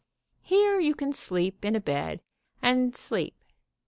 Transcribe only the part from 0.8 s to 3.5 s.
can sleep in a bed, and sleep.